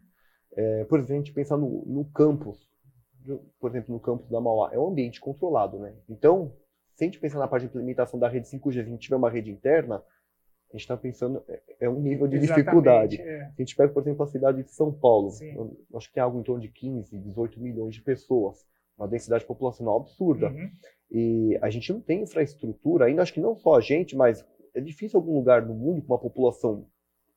[0.57, 2.71] É, por exemplo, a gente pensa no, no campus,
[3.61, 5.95] por exemplo, no campus da Mauá, é um ambiente controlado, né?
[6.09, 6.53] Então,
[6.95, 9.17] se a gente pensar na parte de implementação da rede 5G, se a gente tiver
[9.17, 13.21] uma rede interna, a gente está pensando, é, é um nível de Exatamente, dificuldade.
[13.21, 13.43] É.
[13.43, 15.31] A gente pega, por exemplo, a cidade de São Paulo,
[15.95, 19.97] acho que tem algo em torno de 15, 18 milhões de pessoas, uma densidade populacional
[19.97, 20.49] absurda.
[20.49, 20.71] Uhum.
[21.11, 24.81] E a gente não tem infraestrutura, ainda acho que não só a gente, mas é
[24.81, 26.87] difícil algum lugar no mundo com uma população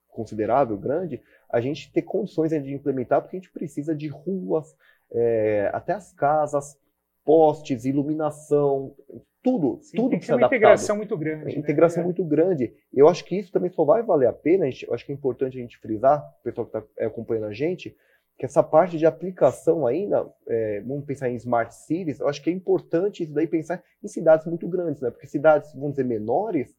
[0.08, 4.76] considerável, grande, a gente ter condições de implementar, porque a gente precisa de ruas,
[5.12, 6.78] é, até as casas,
[7.26, 8.96] postes, iluminação,
[9.42, 10.58] tudo, Sim, tudo tem que ser uma adaptado.
[10.58, 11.46] integração muito grande.
[11.46, 11.52] Né?
[11.56, 12.06] Integração né?
[12.06, 12.74] muito grande.
[12.94, 15.12] Eu acho que isso também só vai valer a pena, a gente, eu acho que
[15.12, 17.96] é importante a gente frisar, o pessoal que está é, acompanhando a gente,
[18.38, 22.50] que essa parte de aplicação ainda, é, vamos pensar em smart cities, eu acho que
[22.50, 25.12] é importante isso daí pensar em cidades muito grandes, né?
[25.12, 26.74] Porque cidades, vamos dizer, menores,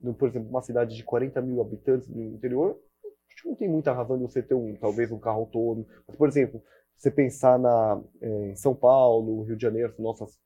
[0.00, 2.78] no, por exemplo, uma cidade de 40 mil habitantes no interior,
[3.28, 5.86] acho que não tem muita razão de você ter um, talvez um carro todo.
[6.06, 6.62] Mas, por exemplo,
[7.00, 10.38] você pensar na, é, em São Paulo, Rio de Janeiro, nossas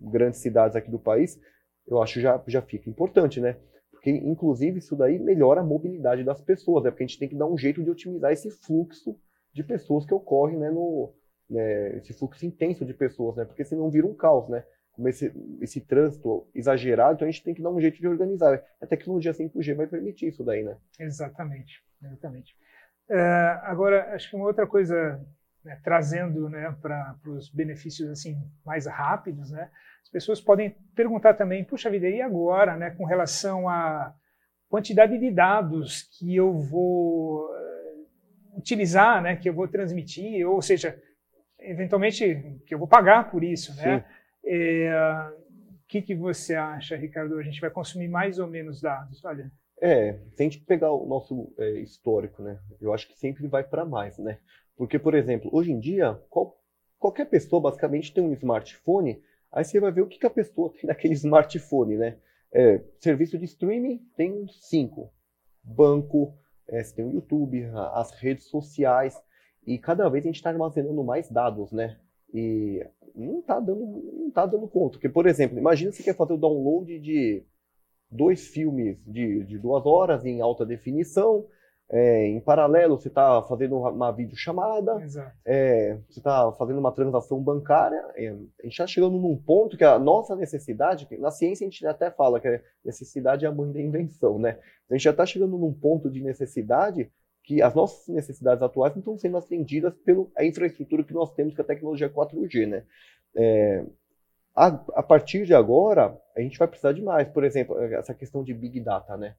[0.00, 1.38] grandes cidades aqui do país,
[1.86, 3.58] eu acho já já fica importante, né?
[3.90, 6.90] Porque, inclusive, isso daí melhora a mobilidade das pessoas, né?
[6.90, 9.20] Porque a gente tem que dar um jeito de otimizar esse fluxo
[9.52, 10.70] de pessoas que ocorre, né?
[10.70, 11.12] No,
[11.48, 13.44] né, esse fluxo intenso de pessoas, né?
[13.44, 14.64] Porque senão vira um caos, né?
[14.92, 18.62] Como esse, esse trânsito exagerado, então a gente tem que dar um jeito de organizar.
[18.80, 20.76] A tecnologia 5G vai permitir isso daí, né?
[20.98, 22.56] Exatamente, exatamente.
[23.10, 25.22] Uh, agora, acho que uma outra coisa
[25.64, 29.70] né, trazendo né, para os benefícios assim mais rápidos, né,
[30.02, 34.14] as pessoas podem perguntar também, puxa vida, e agora, né, com relação à
[34.68, 41.00] quantidade de dados que eu vou uh, utilizar, né, que eu vou transmitir, ou seja,
[41.58, 44.04] eventualmente que eu vou pagar por isso, né?
[44.44, 44.92] É,
[45.70, 47.38] o que, que você acha, Ricardo?
[47.38, 49.24] A gente vai consumir mais ou menos dados?
[49.24, 49.50] Olha.
[49.80, 52.58] É, se a gente pegar o nosso é, histórico, né?
[52.80, 54.38] Eu acho que sempre vai para mais, né?
[54.82, 56.58] Porque, por exemplo, hoje em dia, qual,
[56.98, 60.72] qualquer pessoa basicamente tem um smartphone, aí você vai ver o que, que a pessoa
[60.72, 62.18] tem naquele smartphone, né?
[62.52, 65.12] É, serviço de streaming tem cinco.
[65.62, 67.64] banco, é, você tem o YouTube,
[67.94, 69.16] as redes sociais,
[69.64, 72.00] e cada vez a gente está armazenando mais dados, né?
[72.34, 74.94] E não está dando, não tá dando conta.
[74.94, 77.44] Porque, por exemplo, imagina você quer fazer o download de
[78.10, 81.46] dois filmes de, de duas horas em alta definição,
[81.92, 84.96] é, em paralelo, você está fazendo uma videochamada,
[85.44, 88.02] é, você está fazendo uma transação bancária.
[88.16, 91.86] É, a gente está chegando num ponto que a nossa necessidade, na ciência a gente
[91.86, 94.58] até fala que a necessidade é a mãe da invenção, né?
[94.90, 97.12] A gente já está chegando num ponto de necessidade
[97.44, 101.60] que as nossas necessidades atuais não estão sendo atendidas pela infraestrutura que nós temos, que
[101.60, 102.84] é a tecnologia 4G, né?
[103.36, 103.84] É,
[104.54, 107.28] a, a, partir de agora, a gente vai precisar de mais.
[107.28, 109.34] Por exemplo, essa questão de Big Data, né?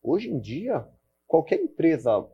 [0.00, 0.86] Hoje em dia,
[1.26, 2.26] qualquer empresa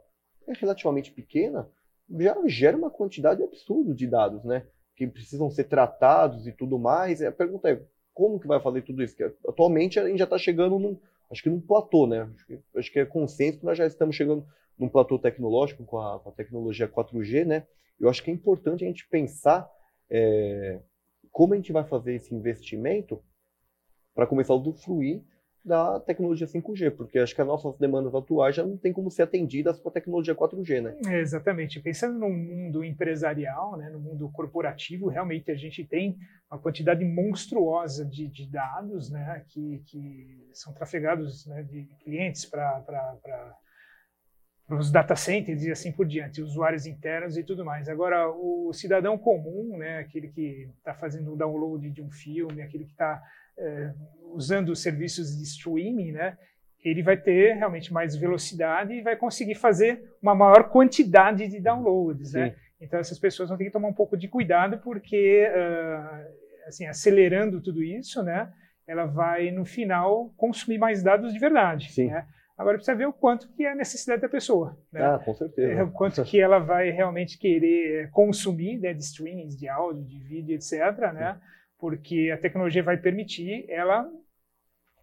[0.61, 1.69] relativamente pequena
[2.11, 4.67] já gera uma quantidade absurda de dados, né?
[4.95, 7.21] Que precisam ser tratados e tudo mais.
[7.21, 9.17] E a pergunta é, como que vai fazer tudo isso?
[9.49, 10.99] Atualmente a gente já está chegando num,
[11.31, 12.31] acho que num platô, né?
[12.35, 14.47] Acho que, acho que é consenso que nós já estamos chegando
[14.79, 17.67] num platô tecnológico com a, com a tecnologia 4G, né?
[17.99, 19.71] Eu acho que é importante a gente pensar
[20.11, 20.81] é,
[21.31, 23.23] como a gente vai fazer esse investimento
[24.15, 25.23] para começar a usufruir
[25.65, 29.23] da tecnologia 5G, porque acho que as nossas demandas atuais já não tem como ser
[29.23, 30.97] atendidas com a tecnologia 4G, né?
[31.07, 31.81] É, exatamente.
[31.81, 36.19] Pensando no mundo empresarial, né, no mundo corporativo, realmente a gente tem
[36.51, 42.85] uma quantidade monstruosa de, de dados, né, que, que são trafegados né, de clientes para
[44.69, 47.89] os data centers e assim por diante, usuários internos e tudo mais.
[47.89, 52.85] Agora, o cidadão comum, né, aquele que está fazendo o download de um filme, aquele
[52.85, 53.23] que está
[53.59, 53.93] é,
[54.35, 56.37] usando serviços de streaming, né,
[56.85, 62.33] ele vai ter realmente mais velocidade e vai conseguir fazer uma maior quantidade de downloads,
[62.33, 62.57] né?
[62.81, 67.61] Então essas pessoas vão ter que tomar um pouco de cuidado porque, uh, assim, acelerando
[67.61, 68.53] tudo isso, né,
[68.87, 72.09] ela vai no final consumir mais dados de verdade, Sim.
[72.09, 72.27] né?
[72.59, 74.79] Agora precisa ver o quanto que é a necessidade da pessoa.
[74.93, 75.03] Né?
[75.03, 75.73] Ah, com certeza.
[75.73, 80.19] É, o quanto que ela vai realmente querer consumir né, de streamings, de áudio, de
[80.21, 80.73] vídeo, etc.
[81.13, 81.41] Né?
[81.83, 84.09] Porque a tecnologia vai permitir ela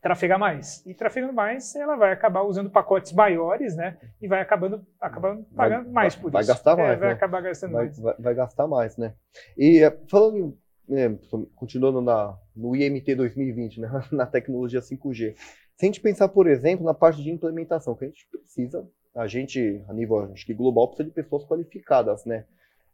[0.02, 0.82] trafegar mais.
[0.86, 3.98] E trafegando mais, ela vai acabar usando pacotes maiores, né?
[4.22, 6.54] E vai acabando, acabando pagando vai, mais por vai isso.
[6.54, 7.16] Gastar mais, é, vai né?
[7.16, 8.00] acabar gastando vai, mais.
[8.00, 9.14] Vai, vai, gastar mais, né?
[9.58, 10.58] E é, falando,
[10.90, 11.12] é,
[11.54, 13.90] continuando na, no IMT 2020, né?
[14.10, 15.36] na tecnologia 5G, se
[15.82, 19.84] a gente pensar, por exemplo, na parte de implementação, que a gente precisa, a gente,
[19.90, 22.46] a nível acho que global, precisa de pessoas qualificadas, né?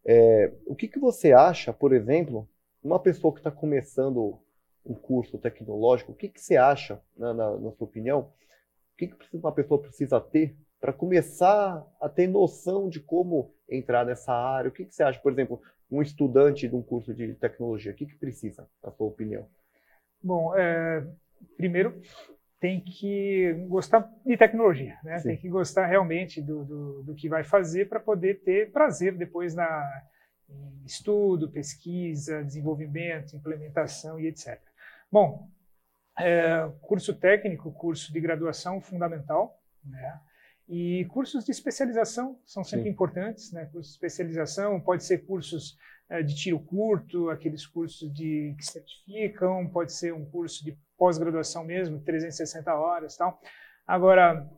[0.03, 2.49] É, o que, que você acha, por exemplo,
[2.85, 4.39] uma pessoa que está começando
[4.85, 8.19] um curso tecnológico, o que, que você acha, na, na, na sua opinião,
[8.93, 14.05] o que, que uma pessoa precisa ter para começar a ter noção de como entrar
[14.05, 14.69] nessa área?
[14.69, 17.95] O que, que você acha, por exemplo, um estudante de um curso de tecnologia, o
[17.95, 19.47] que, que precisa, na sua opinião?
[20.21, 21.03] Bom, é,
[21.57, 21.99] primeiro
[22.59, 25.19] tem que gostar de tecnologia, né?
[25.21, 29.55] tem que gostar realmente do, do, do que vai fazer para poder ter prazer depois
[29.55, 30.03] na
[30.85, 34.61] estudo, pesquisa, desenvolvimento, implementação e etc.
[35.11, 35.49] Bom,
[36.17, 40.19] é, curso técnico, curso de graduação fundamental, né?
[40.67, 42.91] E cursos de especialização são sempre Sim.
[42.91, 43.65] importantes, né?
[43.65, 45.77] Cursos de especialização pode ser cursos
[46.09, 51.63] é, de tiro curto, aqueles cursos de que certificam, pode ser um curso de pós-graduação
[51.63, 53.39] mesmo, 360 horas, tal.
[53.85, 54.49] Agora,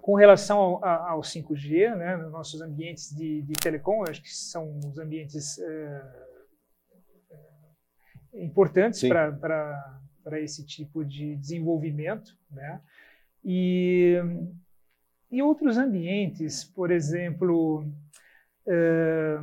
[0.00, 4.78] com relação ao, ao 5G, né, nos nossos ambientes de, de telecom, acho que são
[4.78, 6.02] os ambientes é,
[8.34, 12.80] importantes para esse tipo de desenvolvimento, né?
[13.44, 14.16] E,
[15.30, 17.88] e outros ambientes, por exemplo,
[18.66, 19.38] é,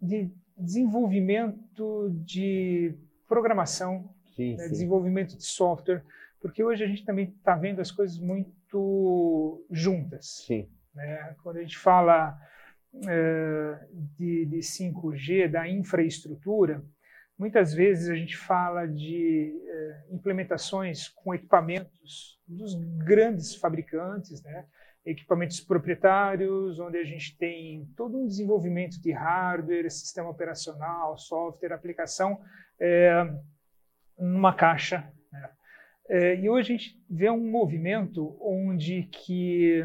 [0.00, 2.94] de desenvolvimento de
[3.28, 4.70] programação, sim, né, sim.
[4.70, 6.02] desenvolvimento de software,
[6.40, 8.50] porque hoje a gente também está vendo as coisas muito
[9.70, 10.44] juntas.
[10.46, 10.68] Sim.
[10.94, 11.34] Né?
[11.42, 12.36] Quando a gente fala
[12.94, 13.86] uh,
[14.16, 16.82] de, de 5G, da infraestrutura,
[17.38, 24.66] muitas vezes a gente fala de uh, implementações com equipamentos dos grandes fabricantes, né?
[25.06, 32.40] equipamentos proprietários, onde a gente tem todo um desenvolvimento de hardware, sistema operacional, software, aplicação,
[32.80, 33.32] é,
[34.18, 35.08] numa caixa.
[36.08, 39.84] É, e hoje a gente vê um movimento onde que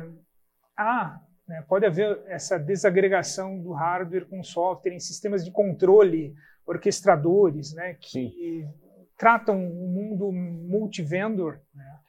[0.77, 7.73] há, né, pode haver essa desagregação do hardware com software em sistemas de controle, orquestradores,
[7.73, 8.69] né, que Sim.
[9.17, 11.59] tratam o um mundo multivendor.
[11.73, 11.99] Né?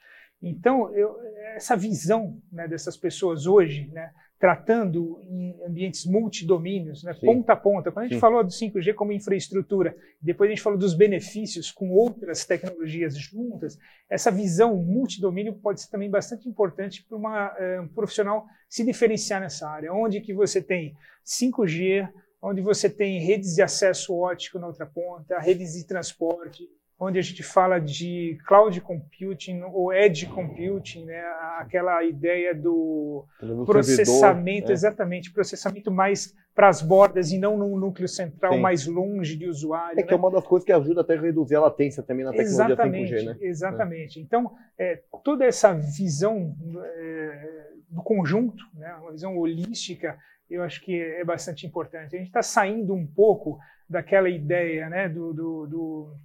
[0.41, 1.19] Então, eu,
[1.55, 4.11] essa visão né, dessas pessoas hoje, né,
[4.43, 7.89] tratando em ambientes multidomínios, né, ponta a ponta.
[7.93, 8.19] Quando a gente Sim.
[8.19, 13.79] falou do 5G como infraestrutura, depois a gente falou dos benefícios com outras tecnologias juntas,
[14.09, 19.65] essa visão multidomínio pode ser também bastante importante para uh, um profissional se diferenciar nessa
[19.65, 20.93] área, onde que você tem
[21.25, 22.05] 5G,
[22.41, 26.67] onde você tem redes de acesso ótico na outra ponta, redes de transporte,
[27.03, 31.21] onde a gente fala de cloud computing ou edge computing, né?
[31.59, 33.25] aquela ideia do
[33.65, 34.73] processamento, servidor, né?
[34.73, 38.59] exatamente, processamento mais para as bordas e não num núcleo central Sim.
[38.59, 39.99] mais longe de usuário.
[39.99, 40.07] É né?
[40.07, 42.65] que é uma das coisas que ajuda até a reduzir a latência também na tecnologia
[42.65, 43.37] exatamente, 5G, né?
[43.41, 44.19] Exatamente.
[44.19, 48.93] Então, é, toda essa visão é, do conjunto, né?
[49.01, 50.17] uma visão holística,
[50.49, 52.15] eu acho que é bastante importante.
[52.15, 53.57] A gente está saindo um pouco
[53.89, 56.15] daquela ideia né, do, do, do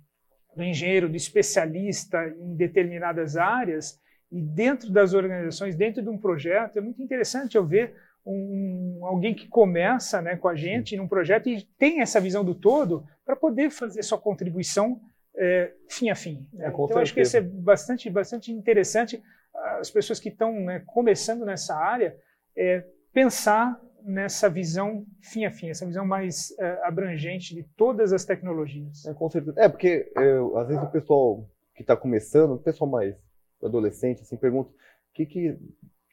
[0.58, 6.76] do engenheiro, do especialista em determinadas áreas, e dentro das organizações, dentro de um projeto,
[6.76, 7.94] é muito interessante eu ver
[8.26, 12.56] um, alguém que começa né, com a gente num projeto e tem essa visão do
[12.56, 15.00] todo para poder fazer sua contribuição
[15.36, 16.44] é, fim a fim.
[16.52, 16.66] Né?
[16.66, 19.22] É, então, acho que isso é bastante, bastante interessante.
[19.78, 22.16] As pessoas que estão né, começando nessa área,
[22.56, 28.24] é, pensar nessa visão fim a fim, essa visão mais uh, abrangente de todas as
[28.24, 29.04] tecnologias.
[29.06, 29.60] É, com certeza.
[29.60, 33.16] É, porque eu, às vezes o pessoal que está começando, o pessoal mais
[33.62, 34.74] adolescente, assim, pergunta o
[35.14, 35.58] que, que,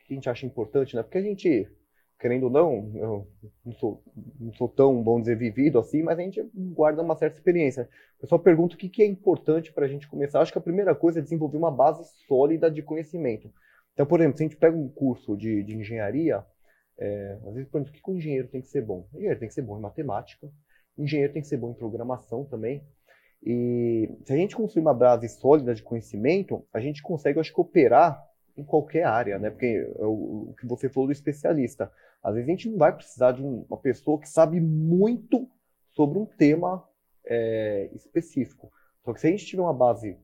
[0.05, 1.03] que, a gente acha importante, né?
[1.03, 1.69] Porque a gente,
[2.19, 3.27] querendo ou não, eu
[3.65, 4.03] não sou,
[4.39, 7.89] não sou tão, bom dizer, vivido assim, mas a gente guarda uma certa experiência.
[8.17, 10.41] O pessoal pergunta o que, que é importante para a gente começar.
[10.41, 13.51] Acho que a primeira coisa é desenvolver uma base sólida de conhecimento.
[13.93, 16.45] Então, por exemplo, se a gente pega um curso de, de engenharia,
[16.97, 19.07] é, às vezes pergunto o que o engenheiro tem que ser bom.
[19.13, 20.49] O engenheiro tem que ser bom em matemática,
[20.97, 22.83] o engenheiro tem que ser bom em programação também.
[23.43, 27.61] E se a gente construir uma base sólida de conhecimento, a gente consegue, acho que,
[27.61, 28.23] operar
[28.57, 29.49] em qualquer área, né?
[29.49, 31.91] Porque é o, o que você falou do especialista.
[32.23, 35.47] Às vezes a gente não vai precisar de um, uma pessoa que sabe muito
[35.91, 36.83] sobre um tema
[37.25, 38.71] é, específico.
[39.03, 40.17] Só que se a gente tiver uma base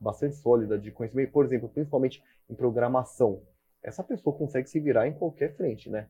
[0.00, 3.42] bastante sólida de conhecimento, por exemplo, principalmente em programação,
[3.82, 6.08] essa pessoa consegue se virar em qualquer frente, né?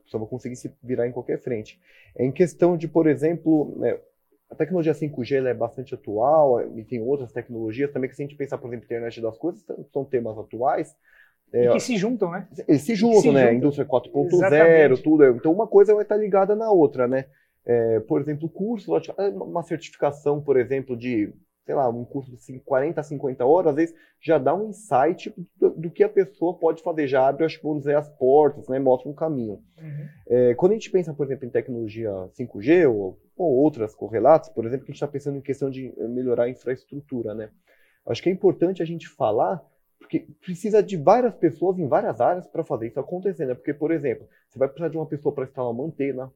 [0.00, 1.80] A pessoa vai conseguir se virar em qualquer frente.
[2.16, 3.98] É em questão de, por exemplo, né,
[4.50, 8.36] a tecnologia 5G é bastante atual e tem outras tecnologias também que se a gente
[8.36, 10.96] pensar, por exemplo, internet das coisas, são temas atuais.
[11.52, 12.48] É, e que se juntam, né?
[12.66, 13.42] Eles se juntam, se né?
[13.42, 13.56] Juntam.
[13.56, 15.24] Indústria 4.0, tudo.
[15.26, 17.26] Então uma coisa vai estar ligada na outra, né?
[17.64, 18.92] É, por exemplo, curso,
[19.34, 21.32] uma certificação, por exemplo, de
[21.68, 25.34] sei lá, um curso de 40 a 50 horas, às vezes já dá um insight
[25.54, 28.66] do, do que a pessoa pode fazer, já abre, acho que vamos dizer, as portas,
[28.68, 29.62] né, mostra um caminho.
[29.78, 30.08] Uhum.
[30.26, 34.64] É, quando a gente pensa, por exemplo, em tecnologia 5G ou, ou outras correlatas, por
[34.64, 37.50] exemplo, que a gente está pensando em questão de melhorar a infraestrutura, né?
[38.06, 39.62] Acho que é importante a gente falar
[39.98, 43.54] porque precisa de várias pessoas em várias áreas para fazer isso acontecer, né?
[43.54, 46.32] Porque, por exemplo, você vai precisar de uma pessoa para instalar uma antena,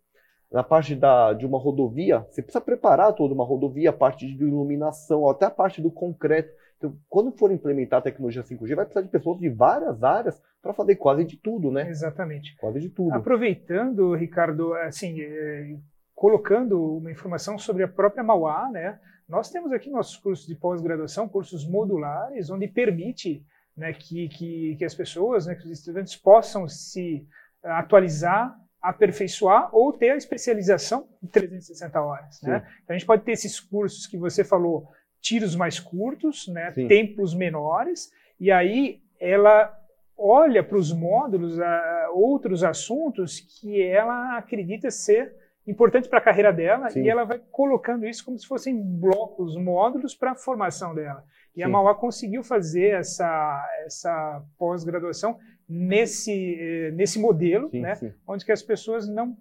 [0.52, 4.44] na parte da, de uma rodovia, você precisa preparar toda uma rodovia, a parte de
[4.44, 6.52] iluminação, até a parte do concreto.
[6.76, 10.74] Então, quando for implementar a tecnologia 5G, vai precisar de pessoas de várias áreas para
[10.74, 11.88] fazer quase de tudo, né?
[11.88, 12.54] Exatamente.
[12.56, 13.14] Quase de tudo.
[13.14, 15.76] Aproveitando, Ricardo, assim, é,
[16.14, 18.98] colocando uma informação sobre a própria Mauá, né?
[19.28, 23.42] Nós temos aqui nossos cursos de pós-graduação, cursos modulares, onde permite
[23.76, 27.26] né, que, que, que as pessoas, né, que os estudantes possam se
[27.62, 32.42] atualizar aperfeiçoar ou ter a especialização de 360 horas.
[32.42, 32.66] Né?
[32.82, 34.90] Então a gente pode ter esses cursos que você falou,
[35.20, 36.72] tiros mais curtos, né?
[36.72, 39.78] tempos menores, e aí ela
[40.18, 45.34] olha para os módulos, a, outros assuntos que ela acredita ser
[45.66, 47.03] importante para a carreira dela Sim.
[47.03, 51.25] e ela vai colocando isso como se fossem blocos, módulos para a formação dela.
[51.55, 51.64] E Sim.
[51.64, 58.12] a Mauá conseguiu fazer essa, essa pós-graduação nesse, eh, nesse modelo, sim, né, sim.
[58.27, 59.37] onde que as pessoas não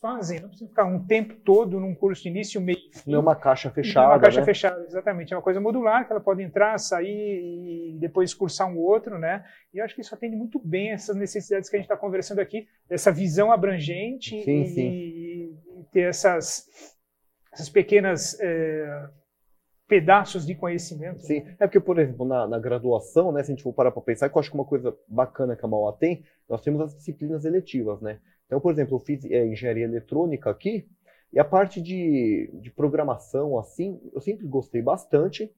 [0.00, 3.10] fazem, não precisam ficar um tempo todo num curso de início, meio fim.
[3.10, 4.06] Não é uma caixa fechada.
[4.06, 4.46] Não é uma caixa né?
[4.46, 5.32] fechada, exatamente.
[5.32, 9.44] É uma coisa modular que ela pode entrar, sair e depois cursar um outro, né?
[9.72, 12.40] E eu acho que isso atende muito bem essas necessidades que a gente está conversando
[12.40, 16.66] aqui, dessa visão abrangente sim, e, e, ter essas,
[17.52, 19.08] essas pequenas é,
[19.86, 21.20] pedaços de conhecimento.
[21.20, 24.00] Sim, é porque, por exemplo, na, na graduação, né, se a gente for parar para
[24.00, 26.94] pensar, que eu acho que uma coisa bacana que a Mauá tem, nós temos as
[26.94, 28.18] disciplinas eletivas, né?
[28.50, 30.84] Então, por exemplo, eu fiz é, engenharia eletrônica aqui,
[31.32, 35.48] e a parte de, de programação, assim, eu sempre gostei bastante,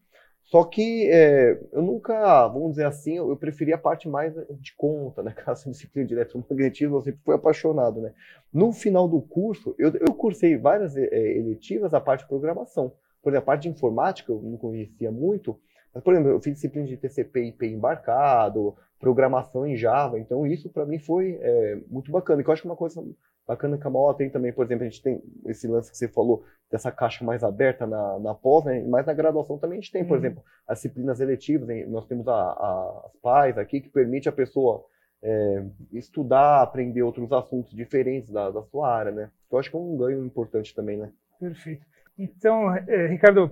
[0.42, 4.74] só que é, eu nunca, vamos dizer assim, eu, eu preferi a parte mais de
[4.76, 5.30] conta, né?
[5.34, 8.12] Aquela disciplina de eletromagnetismo, eu sempre fui apaixonado, né?
[8.52, 12.92] No final do curso, eu, eu cursei várias é, eletivas a parte de programação.
[13.22, 15.58] Por exemplo, a parte de informática eu não conhecia muito,
[15.94, 20.46] Mas, por exemplo, eu fiz disciplina de TCP e IP embarcado, programação em Java, então
[20.46, 22.40] isso para mim foi é, muito bacana.
[22.40, 23.04] E eu acho que uma coisa
[23.46, 26.08] bacana que a Mauá tem também, por exemplo, a gente tem esse lance que você
[26.08, 28.82] falou dessa caixa mais aberta na, na pós, né?
[28.88, 30.24] mas na graduação também a gente tem, por uhum.
[30.24, 34.84] exemplo, as disciplinas eletivas, nós temos a, a, as PAIs aqui, que permite a pessoa
[35.22, 39.30] é, estudar, aprender outros assuntos diferentes da, da sua área, né?
[39.50, 41.12] Eu acho que é um ganho importante também, né?
[41.38, 41.84] Perfeito.
[42.18, 43.50] Então, é, Ricardo,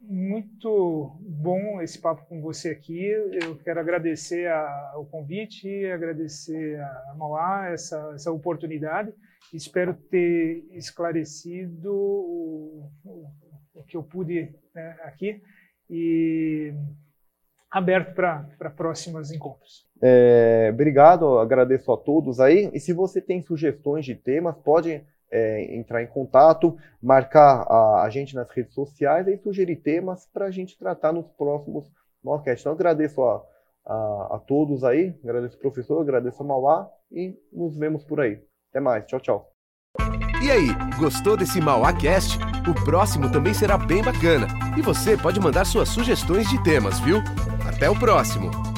[0.00, 3.06] muito bom esse papo com você aqui.
[3.42, 9.12] Eu quero agradecer a, o convite, agradecer a Mauá essa, essa oportunidade.
[9.52, 13.30] Espero ter esclarecido o, o,
[13.74, 15.40] o que eu pude né, aqui
[15.88, 16.74] e
[17.70, 19.86] aberto para próximos encontros.
[20.02, 22.70] É, obrigado, agradeço a todos aí.
[22.72, 25.02] E se você tem sugestões de temas, pode
[25.36, 30.46] é, entrar em contato, marcar a, a, gente nas redes sociais e sugerir temas para
[30.46, 31.84] a gente tratar nos próximos
[32.24, 32.62] Malcast.
[32.62, 33.44] Então, agradeço a,
[33.84, 38.40] a, a, todos aí, agradeço o professor, agradeço a Mauá e nos vemos por aí.
[38.70, 39.52] Até mais, tchau, tchau.
[40.42, 40.68] E aí,
[40.98, 42.38] gostou desse MauáCast?
[42.68, 44.46] O próximo também será bem bacana.
[44.76, 47.18] E você pode mandar suas sugestões de temas, viu?
[47.66, 48.75] Até o próximo!